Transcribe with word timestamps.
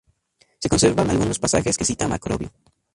Se 0.57 0.67
conservan 0.67 1.11
algunos 1.11 1.37
pasajes 1.37 1.77
que 1.77 1.85
cita 1.85 2.07
Macrobio. 2.07 2.49